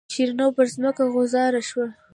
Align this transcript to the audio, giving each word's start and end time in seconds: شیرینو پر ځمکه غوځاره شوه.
شیرینو 0.13 0.47
پر 0.55 0.65
ځمکه 0.73 1.03
غوځاره 1.13 1.61
شوه. 1.69 1.87